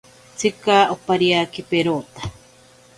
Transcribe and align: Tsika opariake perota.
Tsika 0.37 0.77
opariake 0.95 1.61
perota. 1.69 2.21